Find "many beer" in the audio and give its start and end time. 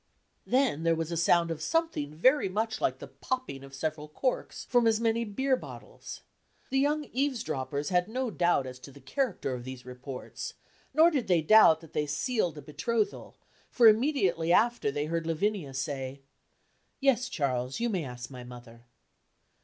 4.99-5.55